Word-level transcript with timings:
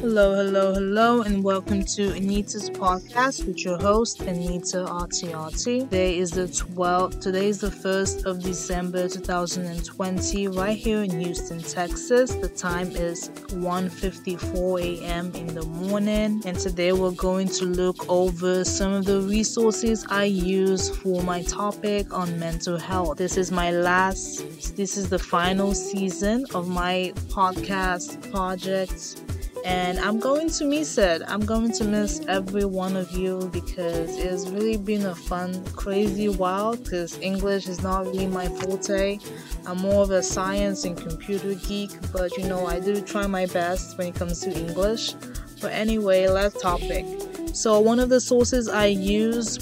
Hello, 0.00 0.32
hello, 0.36 0.72
hello, 0.74 1.22
and 1.22 1.42
welcome 1.42 1.84
to 1.84 2.12
Anita's 2.14 2.70
podcast 2.70 3.44
with 3.44 3.64
your 3.64 3.76
host 3.78 4.20
Anita 4.20 4.86
RTRT. 4.88 5.80
Today 5.80 6.18
is 6.18 6.30
the 6.30 6.46
12th. 6.46 7.20
Today 7.20 7.48
is 7.48 7.60
the 7.60 7.70
1st 7.70 8.24
of 8.24 8.40
December 8.40 9.08
2020, 9.08 10.46
right 10.46 10.78
here 10.78 11.02
in 11.02 11.18
Houston, 11.18 11.58
Texas. 11.58 12.32
The 12.36 12.48
time 12.48 12.92
is 12.92 13.30
1:54 13.48 15.00
a.m. 15.00 15.32
in 15.34 15.48
the 15.48 15.64
morning, 15.64 16.42
and 16.46 16.56
today 16.56 16.92
we're 16.92 17.10
going 17.10 17.48
to 17.48 17.64
look 17.64 18.08
over 18.08 18.62
some 18.62 18.92
of 18.92 19.04
the 19.04 19.20
resources 19.22 20.06
I 20.08 20.24
use 20.24 20.90
for 20.90 21.24
my 21.24 21.42
topic 21.42 22.14
on 22.14 22.38
mental 22.38 22.78
health. 22.78 23.18
This 23.18 23.36
is 23.36 23.50
my 23.50 23.72
last. 23.72 24.76
This 24.76 24.96
is 24.96 25.08
the 25.08 25.18
final 25.18 25.74
season 25.74 26.46
of 26.54 26.68
my 26.68 27.12
podcast 27.30 28.30
project 28.30 29.24
and 29.64 29.98
I'm 29.98 30.18
going 30.18 30.50
to 30.50 30.64
miss 30.64 30.98
it. 30.98 31.22
I'm 31.26 31.44
going 31.44 31.72
to 31.72 31.84
miss 31.84 32.20
every 32.28 32.64
one 32.64 32.96
of 32.96 33.10
you 33.12 33.50
because 33.52 34.16
it's 34.16 34.48
really 34.48 34.76
been 34.76 35.06
a 35.06 35.14
fun, 35.14 35.64
crazy 35.72 36.28
while. 36.28 36.76
Because 36.76 37.18
English 37.20 37.68
is 37.68 37.82
not 37.82 38.06
really 38.06 38.26
my 38.26 38.48
forte. 38.48 39.18
I'm 39.66 39.78
more 39.78 40.02
of 40.02 40.10
a 40.10 40.22
science 40.22 40.84
and 40.84 40.96
computer 40.96 41.54
geek, 41.54 41.90
but 42.12 42.36
you 42.36 42.46
know, 42.48 42.66
I 42.66 42.80
do 42.80 43.00
try 43.00 43.26
my 43.26 43.46
best 43.46 43.98
when 43.98 44.08
it 44.08 44.14
comes 44.14 44.40
to 44.40 44.50
English. 44.50 45.14
But 45.60 45.72
anyway, 45.72 46.28
let's 46.28 46.60
topic. 46.60 47.04
So, 47.52 47.80
one 47.80 47.98
of 47.98 48.08
the 48.08 48.20
sources 48.20 48.68
I 48.68 48.86
use 48.86 49.58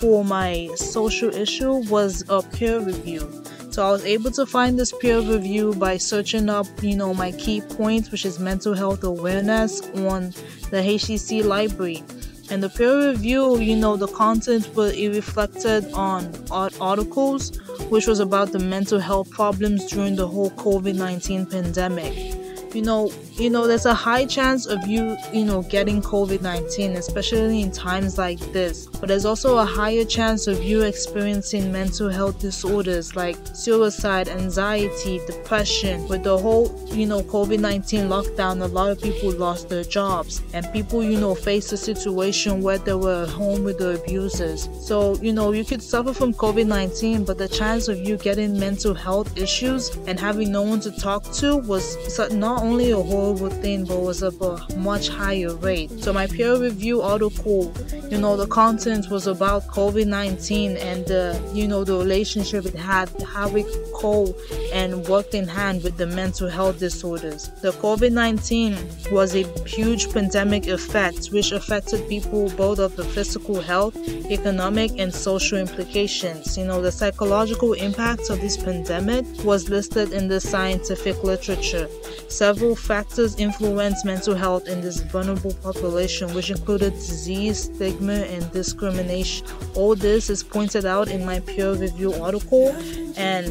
for 0.00 0.24
my 0.24 0.68
social 0.74 1.32
issue 1.32 1.88
was 1.88 2.24
a 2.28 2.42
peer 2.42 2.80
review. 2.80 3.44
So 3.76 3.86
I 3.86 3.90
was 3.90 4.06
able 4.06 4.30
to 4.30 4.46
find 4.46 4.78
this 4.78 4.90
peer 4.90 5.20
review 5.20 5.74
by 5.74 5.98
searching 5.98 6.48
up, 6.48 6.66
you 6.80 6.96
know, 6.96 7.12
my 7.12 7.30
key 7.32 7.60
points, 7.60 8.10
which 8.10 8.24
is 8.24 8.38
mental 8.38 8.72
health 8.72 9.04
awareness 9.04 9.82
on 9.96 10.30
the 10.70 10.78
HCC 10.78 11.44
library. 11.44 12.02
And 12.48 12.62
the 12.62 12.70
peer 12.70 13.10
review, 13.10 13.58
you 13.58 13.76
know, 13.76 13.98
the 13.98 14.06
content 14.06 14.74
was 14.74 14.96
it 14.96 15.08
reflected 15.10 15.92
on 15.92 16.32
articles, 16.50 17.58
which 17.90 18.06
was 18.06 18.18
about 18.18 18.50
the 18.50 18.60
mental 18.60 18.98
health 18.98 19.28
problems 19.28 19.84
during 19.92 20.16
the 20.16 20.26
whole 20.26 20.52
COVID-19 20.52 21.50
pandemic 21.50 22.45
you 22.76 22.82
know 22.82 23.10
you 23.36 23.48
know 23.48 23.66
there's 23.66 23.86
a 23.86 23.94
high 23.94 24.26
chance 24.26 24.66
of 24.66 24.86
you 24.86 25.16
you 25.32 25.46
know 25.46 25.62
getting 25.62 26.02
covid-19 26.02 26.96
especially 26.96 27.62
in 27.62 27.72
times 27.72 28.18
like 28.18 28.38
this. 28.52 28.86
But 28.86 29.08
there's 29.08 29.24
also 29.24 29.58
a 29.58 29.64
higher 29.64 30.04
chance 30.04 30.46
of 30.46 30.62
you 30.62 30.82
experiencing 30.82 31.72
mental 31.72 32.10
health 32.10 32.38
disorders 32.38 33.16
like 33.16 33.36
suicide 33.54 34.28
anxiety 34.28 35.20
depression. 35.26 36.06
With 36.08 36.22
the 36.24 36.36
whole 36.36 36.66
you 36.88 37.06
know 37.06 37.22
covid-19 37.22 38.08
lockdown 38.08 38.60
a 38.62 38.66
lot 38.66 38.90
of 38.90 39.00
people 39.00 39.32
lost 39.32 39.70
their 39.70 39.84
jobs. 39.84 40.42
And 40.52 40.70
people 40.72 41.02
you 41.02 41.18
know 41.18 41.34
faced 41.34 41.72
a 41.72 41.78
situation 41.78 42.60
where 42.60 42.78
they 42.78 42.94
were 42.94 43.22
at 43.22 43.30
home 43.30 43.64
with 43.64 43.78
their 43.78 43.96
abusers. 43.96 44.68
So 44.82 45.16
you 45.16 45.32
know 45.32 45.52
you 45.52 45.64
could 45.64 45.82
suffer 45.82 46.12
from 46.12 46.34
covid-19 46.34 47.24
but 47.26 47.38
the 47.38 47.48
chance 47.48 47.88
of 47.88 47.98
you 47.98 48.18
getting 48.18 48.58
mental 48.58 48.92
health 48.92 49.38
issues 49.38 49.96
and 50.06 50.20
having 50.20 50.52
no 50.52 50.62
one 50.62 50.80
to 50.80 50.90
talk 50.90 51.22
to 51.40 51.56
was 51.56 51.96
not 52.30 52.65
only 52.66 52.90
a 52.90 53.02
horrible 53.10 53.50
thing, 53.50 53.84
but 53.84 54.00
was 54.00 54.22
of 54.22 54.40
a 54.42 54.54
much 54.76 55.08
higher 55.08 55.54
rate. 55.54 55.90
So 56.02 56.12
my 56.12 56.26
peer 56.26 56.54
review 56.58 57.00
article, 57.00 57.72
you 58.10 58.18
know, 58.18 58.36
the 58.36 58.46
content 58.46 59.08
was 59.10 59.26
about 59.26 59.66
COVID-19 59.68 60.76
and 60.92 61.10
uh, 61.10 61.38
you 61.52 61.66
know 61.68 61.84
the 61.84 61.96
relationship 61.96 62.66
it 62.66 62.74
had, 62.74 63.08
how 63.34 63.48
it 63.54 63.66
co 63.94 64.34
and 64.72 65.06
worked 65.06 65.34
in 65.34 65.46
hand 65.46 65.82
with 65.84 65.96
the 65.96 66.06
mental 66.06 66.48
health 66.48 66.78
disorders. 66.78 67.48
The 67.62 67.72
COVID-19 67.84 69.12
was 69.12 69.34
a 69.34 69.44
huge 69.76 70.12
pandemic 70.12 70.66
effect 70.66 71.28
which 71.28 71.52
affected 71.52 72.08
people 72.08 72.50
both 72.50 72.78
of 72.78 72.96
the 72.96 73.04
physical 73.04 73.60
health, 73.60 73.96
economic, 74.38 74.90
and 74.98 75.14
social 75.14 75.58
implications. 75.58 76.58
You 76.58 76.64
know, 76.64 76.80
the 76.82 76.92
psychological 76.92 77.72
impacts 77.74 78.28
of 78.30 78.40
this 78.40 78.56
pandemic 78.56 79.24
was 79.44 79.68
listed 79.68 80.12
in 80.12 80.28
the 80.28 80.40
scientific 80.40 81.22
literature. 81.22 81.88
Several 82.28 82.55
factors 82.74 83.36
influence 83.36 84.04
mental 84.04 84.34
health 84.34 84.66
in 84.66 84.80
this 84.80 85.00
vulnerable 85.00 85.52
population, 85.62 86.32
which 86.34 86.50
included 86.50 86.92
disease, 86.94 87.64
stigma, 87.64 88.14
and 88.14 88.50
discrimination. 88.52 89.46
All 89.74 89.94
this 89.94 90.30
is 90.30 90.42
pointed 90.42 90.86
out 90.86 91.08
in 91.08 91.24
my 91.24 91.40
peer 91.40 91.74
review 91.74 92.14
article, 92.14 92.74
and 93.16 93.46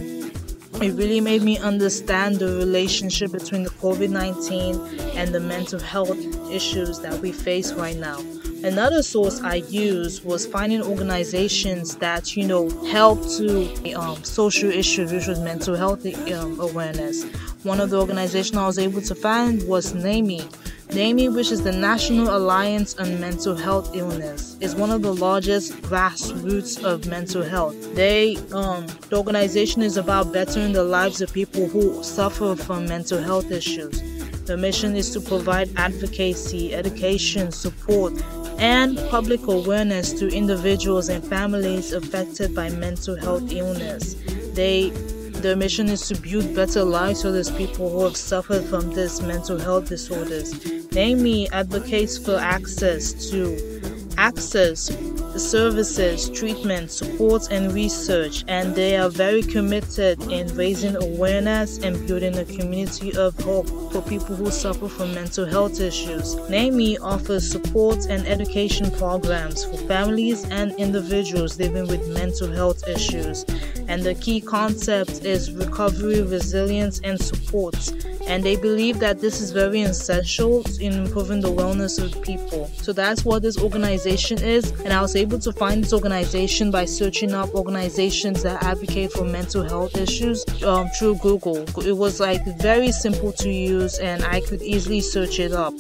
it 0.82 0.94
really 0.94 1.22
made 1.22 1.42
me 1.42 1.58
understand 1.60 2.36
the 2.38 2.48
relationship 2.58 3.32
between 3.32 3.64
the 3.64 3.70
COVID 3.70 4.10
19 4.10 5.16
and 5.16 5.34
the 5.34 5.40
mental 5.40 5.80
health 5.80 6.18
issues 6.52 7.00
that 7.00 7.20
we 7.22 7.32
face 7.32 7.74
right 7.74 7.96
now. 7.96 8.20
Another 8.64 9.04
source 9.04 9.42
I 9.42 9.56
used 9.70 10.26
was 10.26 10.48
finding 10.48 10.82
organizations 10.82 11.98
that, 11.98 12.36
you 12.36 12.48
know, 12.48 12.68
help 12.88 13.22
to 13.38 13.94
um, 13.94 14.24
social 14.24 14.72
issues, 14.72 15.14
which 15.14 15.28
was 15.28 15.40
mental 15.40 15.76
health 15.76 16.04
um, 16.32 16.60
awareness. 16.60 17.26
One 17.66 17.80
of 17.80 17.90
the 17.90 18.00
organizations 18.00 18.56
I 18.56 18.68
was 18.68 18.78
able 18.78 19.02
to 19.02 19.16
find 19.16 19.68
was 19.68 19.96
NAMI. 19.96 20.48
NAMI, 20.94 21.30
which 21.30 21.52
is 21.52 21.64
the 21.64 21.72
National 21.72 22.38
Alliance 22.38 22.96
on 23.00 23.20
Mental 23.20 23.56
Health 23.56 23.96
Illness, 23.96 24.56
is 24.60 24.76
one 24.76 24.92
of 24.92 25.02
the 25.02 25.12
largest 25.12 25.74
grassroots 25.82 26.84
of 26.84 27.08
mental 27.08 27.42
health. 27.42 27.76
They, 27.96 28.38
um, 28.54 28.86
the 29.10 29.18
organization 29.18 29.82
is 29.82 29.98
about 29.98 30.32
bettering 30.32 30.74
the 30.74 30.84
lives 30.84 31.22
of 31.22 31.34
people 31.34 31.66
who 31.66 32.04
suffer 32.04 32.56
from 32.56 32.86
mental 32.86 33.20
health 33.20 33.50
issues. 33.50 34.00
The 34.46 34.58
mission 34.58 34.96
is 34.96 35.10
to 35.14 35.20
provide 35.20 35.72
advocacy, 35.76 36.76
education, 36.76 37.52
support, 37.52 38.14
and 38.60 38.96
public 39.10 39.48
awareness 39.48 40.14
to 40.20 40.28
individuals 40.28 41.10
and 41.10 41.26
families 41.26 41.94
affected 41.94 42.54
by 42.54 42.70
mental 42.70 43.16
health 43.16 43.52
illness. 43.52 44.16
They 44.54 44.94
their 45.46 45.56
mission 45.56 45.90
is 45.90 46.08
to 46.08 46.20
build 46.22 46.56
better 46.56 46.84
lives 46.84 47.22
for 47.22 47.30
those 47.30 47.52
people 47.52 47.88
who 47.88 48.04
have 48.04 48.18
suffered 48.18 48.64
from 48.64 48.92
these 48.96 49.22
mental 49.22 49.60
health 49.60 49.88
disorders. 49.88 50.50
NAMI 50.92 51.48
advocates 51.52 52.18
for 52.18 52.38
access 52.38 53.30
to 53.30 53.56
access 54.18 54.90
services, 55.38 56.30
treatment, 56.30 56.90
support, 56.90 57.52
and 57.52 57.74
research, 57.74 58.44
and 58.48 58.74
they 58.74 58.98
are 58.98 59.10
very 59.10 59.44
committed 59.44 60.20
in 60.32 60.48
raising 60.56 60.96
awareness 60.96 61.78
and 61.80 62.08
building 62.08 62.38
a 62.38 62.46
community 62.46 63.16
of 63.16 63.38
hope 63.42 63.68
for 63.92 64.02
people 64.02 64.36
who 64.36 64.50
suffer 64.50 64.88
from 64.88 65.14
mental 65.14 65.46
health 65.46 65.80
issues. 65.80 66.36
NAMI 66.50 66.98
offers 67.00 67.48
support 67.48 68.06
and 68.10 68.26
education 68.26 68.90
programs 68.92 69.66
for 69.66 69.78
families 69.88 70.46
and 70.46 70.72
individuals 70.80 71.60
living 71.60 71.88
with 71.88 72.08
mental 72.08 72.50
health 72.52 72.88
issues, 72.88 73.46
and 73.88 74.04
the 74.04 74.16
key 74.16 74.42
concept 74.42 75.24
is 75.26 75.52
recovery, 75.52 76.22
resilience, 76.22 77.00
and 77.04 77.20
support 77.20 77.76
and 78.28 78.44
they 78.44 78.56
believe 78.56 79.00
that 79.00 79.20
this 79.20 79.40
is 79.40 79.52
very 79.52 79.82
essential 79.82 80.64
in 80.80 80.94
improving 80.94 81.42
the 81.42 81.52
wellness 81.52 82.04
of 82.04 82.22
people. 82.24 82.70
So 82.78 82.92
that's 82.92 83.24
what 83.24 83.44
this 83.44 83.58
organization 83.58 84.42
is, 84.42 84.72
and 84.82 84.92
I 84.92 85.02
was 85.02 85.16
able 85.16 85.40
to 85.40 85.52
find 85.52 85.84
this 85.84 85.94
organization 85.94 86.72
by 86.72 86.86
searching 86.86 87.34
up 87.34 87.54
organizations 87.54 88.44
that 88.44 88.64
advocate 88.64 89.12
for 89.12 89.26
mental 89.26 89.64
health 89.64 89.96
issues 89.96 90.44
um, 90.64 90.88
through 90.98 91.16
Google. 91.16 91.66
It 91.86 91.96
was 91.96 92.20
like 92.20 92.44
very 92.60 92.92
simple 92.92 93.32
to 93.34 93.50
use, 93.50 94.00
and 94.00 94.24
I 94.24 94.42
could 94.42 94.62
easily 94.62 95.02
search 95.02 95.40
it 95.40 95.52
up 95.52 95.74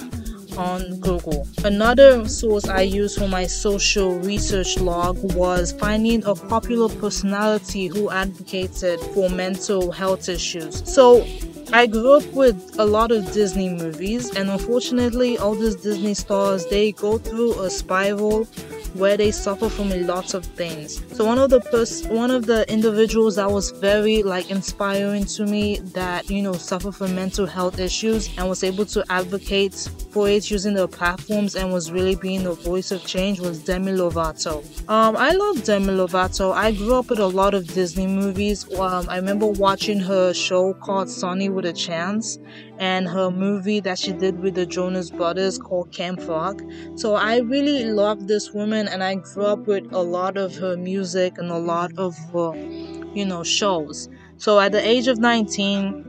on 0.57 0.99
Google. 0.99 1.47
Another 1.63 2.27
source 2.27 2.65
I 2.67 2.81
used 2.81 3.17
for 3.17 3.27
my 3.27 3.45
social 3.45 4.19
research 4.19 4.77
log 4.79 5.17
was 5.35 5.71
finding 5.73 6.23
a 6.25 6.35
popular 6.35 6.89
personality 6.89 7.87
who 7.87 8.09
advocated 8.09 8.99
for 9.13 9.29
mental 9.29 9.91
health 9.91 10.29
issues. 10.29 10.81
So 10.91 11.25
I 11.73 11.87
grew 11.87 12.13
up 12.13 12.25
with 12.33 12.75
a 12.79 12.85
lot 12.85 13.11
of 13.11 13.31
Disney 13.33 13.69
movies, 13.69 14.35
and 14.35 14.49
unfortunately, 14.49 15.37
all 15.37 15.55
these 15.55 15.75
Disney 15.75 16.13
stars 16.13 16.65
they 16.67 16.91
go 16.91 17.17
through 17.17 17.59
a 17.61 17.69
spiral 17.69 18.47
where 18.95 19.17
they 19.17 19.31
suffer 19.31 19.69
from 19.69 19.91
a 19.91 19.97
lot 20.03 20.33
of 20.33 20.45
things. 20.45 21.01
So 21.15 21.25
one 21.25 21.37
of 21.37 21.49
the 21.49 21.59
pers- 21.59 22.07
one 22.07 22.31
of 22.31 22.45
the 22.45 22.69
individuals 22.71 23.35
that 23.35 23.49
was 23.49 23.71
very 23.71 24.23
like 24.23 24.49
inspiring 24.49 25.25
to 25.25 25.45
me 25.45 25.79
that 25.93 26.29
you 26.29 26.41
know 26.41 26.53
suffer 26.53 26.91
from 26.91 27.13
mental 27.15 27.45
health 27.45 27.79
issues 27.79 28.29
and 28.37 28.47
was 28.47 28.63
able 28.63 28.85
to 28.85 29.03
advocate 29.09 29.75
for 30.11 30.29
it 30.29 30.49
using 30.49 30.73
their 30.73 30.87
platforms 30.87 31.55
and 31.55 31.73
was 31.73 31.91
really 31.91 32.15
being 32.15 32.43
the 32.43 32.53
voice 32.53 32.91
of 32.91 33.05
change 33.05 33.39
was 33.39 33.59
Demi 33.63 33.91
Lovato. 33.91 34.63
Um, 34.89 35.17
I 35.17 35.31
love 35.31 35.63
Demi 35.63 35.93
Lovato. 35.93 36.53
I 36.53 36.71
grew 36.71 36.95
up 36.95 37.09
with 37.09 37.19
a 37.19 37.27
lot 37.27 37.53
of 37.53 37.67
Disney 37.67 38.07
movies. 38.07 38.65
Um, 38.79 39.07
I 39.09 39.17
remember 39.17 39.47
watching 39.47 39.99
her 39.99 40.33
show 40.33 40.73
called 40.73 41.09
Sonny 41.09 41.49
with 41.49 41.65
a 41.65 41.73
Chance 41.73 42.39
and 42.77 43.07
her 43.09 43.31
movie 43.31 43.79
that 43.81 43.99
she 43.99 44.13
did 44.13 44.39
with 44.39 44.55
the 44.55 44.65
Jonas 44.65 45.11
Brothers 45.11 45.57
called 45.57 45.91
Camp 45.91 46.21
Rock. 46.27 46.61
So 46.95 47.15
I 47.15 47.37
really 47.39 47.83
love 47.85 48.27
this 48.27 48.51
woman 48.53 48.87
and 48.87 49.03
I 49.03 49.15
grew 49.15 49.45
up 49.45 49.67
with 49.67 49.85
a 49.91 50.01
lot 50.01 50.37
of 50.37 50.55
her 50.57 50.77
music 50.77 51.37
and 51.37 51.51
a 51.51 51.57
lot 51.57 51.91
of 51.97 52.15
her, 52.33 52.53
you 53.13 53.25
know, 53.25 53.43
shows. 53.43 54.09
So 54.37 54.59
at 54.59 54.71
the 54.71 54.85
age 54.85 55.07
of 55.07 55.19
19, 55.19 56.04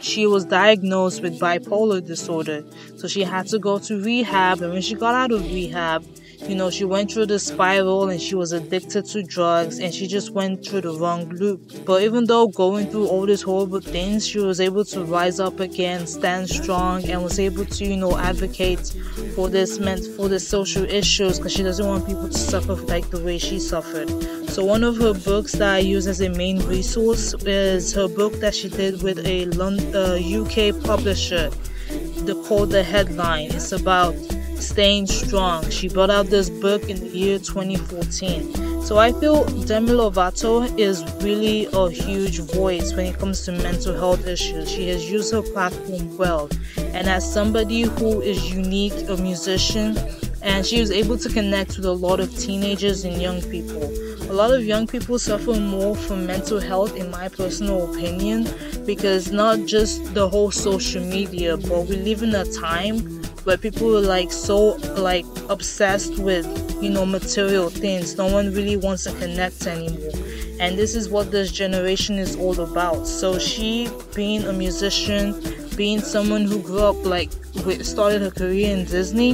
she 0.00 0.26
was 0.26 0.44
diagnosed 0.44 1.22
with 1.22 1.38
bipolar 1.38 2.04
disorder. 2.04 2.64
So 2.96 3.08
she 3.08 3.22
had 3.22 3.46
to 3.48 3.58
go 3.58 3.78
to 3.78 4.02
rehab. 4.02 4.60
And 4.62 4.72
when 4.72 4.82
she 4.82 4.94
got 4.94 5.14
out 5.14 5.32
of 5.32 5.42
rehab, 5.44 6.04
you 6.48 6.54
know, 6.54 6.70
she 6.70 6.84
went 6.84 7.12
through 7.12 7.26
the 7.26 7.38
spiral 7.38 8.08
and 8.08 8.20
she 8.20 8.34
was 8.34 8.52
addicted 8.52 9.04
to 9.06 9.22
drugs 9.22 9.78
and 9.78 9.92
she 9.92 10.06
just 10.06 10.30
went 10.32 10.64
through 10.66 10.80
the 10.82 10.92
wrong 10.98 11.28
loop. 11.28 11.84
But 11.84 12.02
even 12.02 12.24
though 12.26 12.48
going 12.48 12.90
through 12.90 13.08
all 13.08 13.26
these 13.26 13.42
horrible 13.42 13.80
things, 13.80 14.26
she 14.26 14.38
was 14.38 14.60
able 14.60 14.84
to 14.86 15.04
rise 15.04 15.38
up 15.38 15.60
again, 15.60 16.06
stand 16.06 16.48
strong, 16.48 17.04
and 17.04 17.22
was 17.22 17.38
able 17.38 17.66
to, 17.66 17.84
you 17.84 17.96
know, 17.96 18.16
advocate 18.16 18.94
for 19.34 19.48
this 19.48 19.78
meant 19.78 20.04
for 20.16 20.28
the 20.28 20.40
social 20.40 20.84
issues 20.84 21.38
because 21.38 21.52
she 21.52 21.62
doesn't 21.62 21.86
want 21.86 22.06
people 22.06 22.28
to 22.28 22.38
suffer 22.38 22.74
like 22.74 23.10
the 23.10 23.20
way 23.22 23.36
she 23.38 23.58
suffered. 23.58 24.08
So 24.50 24.64
one 24.64 24.82
of 24.82 24.96
her 24.96 25.14
books 25.14 25.52
that 25.52 25.76
I 25.76 25.78
use 25.78 26.08
as 26.08 26.20
a 26.20 26.28
main 26.28 26.58
resource 26.66 27.34
is 27.44 27.92
her 27.92 28.08
book 28.08 28.32
that 28.40 28.52
she 28.52 28.68
did 28.68 29.00
with 29.00 29.24
a 29.24 29.44
London, 29.46 29.94
uh, 29.94 30.18
UK 30.18 30.74
publisher. 30.82 31.50
The 32.26 32.34
called 32.48 32.70
the 32.70 32.82
headline. 32.82 33.52
It's 33.52 33.70
about 33.70 34.16
staying 34.56 35.06
strong. 35.06 35.70
She 35.70 35.88
brought 35.88 36.10
out 36.10 36.26
this 36.26 36.50
book 36.50 36.82
in 36.90 36.98
the 36.98 37.06
year 37.06 37.38
2014. 37.38 38.82
So 38.82 38.98
I 38.98 39.12
feel 39.12 39.44
Demi 39.66 39.92
Lovato 39.92 40.66
is 40.76 41.04
really 41.22 41.68
a 41.72 41.88
huge 41.88 42.40
voice 42.40 42.92
when 42.92 43.06
it 43.06 43.20
comes 43.20 43.44
to 43.44 43.52
mental 43.52 43.94
health 43.94 44.26
issues. 44.26 44.68
She 44.68 44.88
has 44.88 45.08
used 45.08 45.32
her 45.32 45.42
platform 45.42 46.16
well. 46.16 46.50
And 46.76 47.08
as 47.08 47.32
somebody 47.32 47.82
who 47.82 48.20
is 48.20 48.52
unique, 48.52 49.08
a 49.08 49.16
musician, 49.16 49.96
and 50.42 50.64
she 50.64 50.80
was 50.80 50.90
able 50.90 51.18
to 51.18 51.28
connect 51.28 51.76
with 51.76 51.86
a 51.86 51.92
lot 51.92 52.20
of 52.20 52.36
teenagers 52.38 53.04
and 53.04 53.20
young 53.20 53.42
people. 53.42 53.82
A 54.30 54.32
lot 54.32 54.52
of 54.52 54.64
young 54.64 54.86
people 54.86 55.18
suffer 55.18 55.54
more 55.54 55.96
from 55.96 56.26
mental 56.26 56.60
health, 56.60 56.96
in 56.96 57.10
my 57.10 57.28
personal 57.28 57.92
opinion, 57.92 58.48
because 58.86 59.32
not 59.32 59.66
just 59.66 60.14
the 60.14 60.28
whole 60.28 60.50
social 60.50 61.04
media, 61.04 61.56
but 61.56 61.86
we 61.86 61.96
live 61.96 62.22
in 62.22 62.34
a 62.34 62.44
time 62.52 63.00
where 63.44 63.56
people 63.56 63.96
are 63.96 64.00
like 64.00 64.30
so 64.30 64.74
like 64.96 65.24
obsessed 65.48 66.18
with 66.18 66.46
you 66.82 66.90
know 66.90 67.04
material 67.04 67.70
things. 67.70 68.16
No 68.16 68.26
one 68.26 68.52
really 68.54 68.76
wants 68.76 69.04
to 69.04 69.12
connect 69.12 69.66
anymore. 69.66 70.12
And 70.60 70.78
this 70.78 70.94
is 70.94 71.08
what 71.08 71.30
this 71.30 71.50
generation 71.50 72.18
is 72.18 72.36
all 72.36 72.60
about. 72.60 73.06
So 73.06 73.38
she 73.38 73.88
being 74.14 74.44
a 74.44 74.52
musician 74.52 75.32
being 75.80 75.98
someone 75.98 76.44
who 76.44 76.60
grew 76.62 76.84
up 76.90 77.06
like 77.06 77.32
started 77.80 78.20
her 78.20 78.30
career 78.30 78.76
in 78.76 78.84
disney 78.84 79.30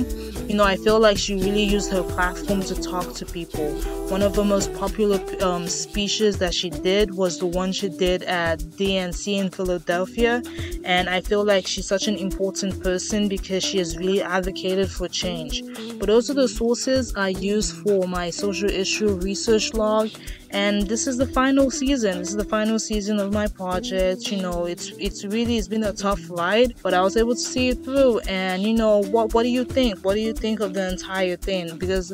you 0.49 0.55
know, 0.55 0.63
I 0.63 0.77
feel 0.77 1.01
like 1.01 1.19
she 1.19 1.35
really 1.35 1.65
used 1.65 1.91
her 1.91 2.05
platform 2.05 2.63
to 2.63 2.81
talk 2.81 3.15
to 3.15 3.27
people. 3.27 3.69
One 4.11 4.23
of 4.23 4.37
the 4.37 4.45
most 4.45 4.73
popular 4.75 5.19
um, 5.43 5.67
speeches 5.67 6.39
that 6.39 6.55
she 6.55 6.71
did 6.71 7.15
was 7.15 7.41
the 7.41 7.47
one 7.47 7.73
she 7.73 7.89
did 7.89 8.23
at 8.23 8.61
DNC 8.61 9.39
in 9.39 9.51
Philadelphia. 9.51 10.45
And 10.85 11.11
I 11.11 11.21
feel 11.21 11.45
like 11.45 11.67
she's 11.67 11.89
such 11.89 12.07
an 12.07 12.15
important 12.15 12.81
person 12.81 13.27
because 13.27 13.65
she 13.65 13.79
has 13.79 13.99
really 13.99 14.23
advocated 14.23 14.89
for 14.89 15.09
change. 15.09 15.65
But 15.99 16.07
those 16.07 16.31
are 16.31 16.35
the 16.35 16.49
sources 16.49 17.13
I 17.17 17.31
use 17.31 17.73
for 17.73 18.07
my 18.07 18.31
social 18.31 18.71
issue 18.71 19.17
research 19.17 19.75
log 19.75 20.11
and 20.51 20.83
this 20.83 21.07
is 21.07 21.17
the 21.17 21.27
final 21.27 21.71
season. 21.71 22.19
This 22.19 22.31
is 22.31 22.37
the 22.37 22.45
final 22.45 22.79
season 22.79 23.19
of 23.19 23.33
my 23.33 23.47
project. 23.47 24.31
You 24.31 24.43
know 24.43 24.67
it's 24.67 24.89
it's 24.99 25.25
really 25.25 25.59
it's 25.59 25.69
been 25.69 25.85
a 25.85 25.93
tough 25.93 26.21
ride 26.31 26.75
but 26.83 26.95
i 26.95 27.01
was 27.01 27.17
able 27.17 27.35
to 27.35 27.41
see 27.41 27.69
it 27.69 27.85
through. 27.85 28.21
And 28.21 28.63
you 28.63 28.75
know 28.75 29.03
what 29.03 29.35
what 29.35 29.43
do 29.43 29.49
you 29.49 29.65
think? 29.65 30.01
What 30.05 30.15
do 30.15 30.21
you 30.21 30.33
think 30.33 30.61
of 30.61 30.75
the 30.75 30.89
entire 30.89 31.37
thing? 31.37 31.77
Because 31.79 32.13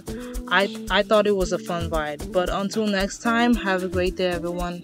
i 0.49 0.63
i 0.91 1.03
thought 1.03 1.27
it 1.27 1.37
was 1.37 1.53
a 1.53 1.59
fun 1.59 1.89
ride. 1.91 2.33
But 2.33 2.49
until 2.51 2.87
next 2.87 3.19
time 3.19 3.55
have 3.55 3.83
a 3.83 3.89
great 3.89 4.17
day 4.17 4.31
everyone 4.31 4.83